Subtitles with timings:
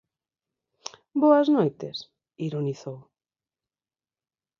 [1.23, 1.97] "Boas noites",
[2.47, 2.97] ironizou.